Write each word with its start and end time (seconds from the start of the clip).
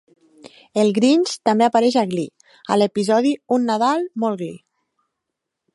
El 0.83 0.87
Grinx 0.97 1.33
també 1.49 1.67
apareix 1.67 1.97
a 2.01 2.05
"Glee" 2.13 2.51
a 2.75 2.79
l'episodi 2.83 3.35
"Un 3.59 3.69
Nadal 3.73 4.07
molt 4.25 4.43
Glee". 4.43 4.59